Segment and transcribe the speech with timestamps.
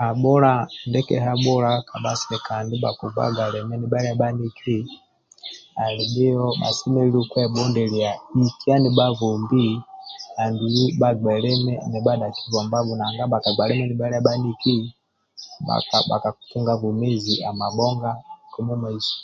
[0.00, 0.52] Habhula
[0.88, 4.76] ndiki habhula kabha sika andi ndibha kighaga limi nibhalia maniki
[5.84, 6.44] alibhio
[7.30, 9.66] kwebhidilia ludwa ni bhabhobi
[10.42, 14.74] adulu bhaghe limi ni bhadhaki bhobabho nanga kabhagwa limi nibhalia maniki
[15.96, 18.10] abha kituga bwomezi amabhoga
[18.52, 19.16] kamumaiso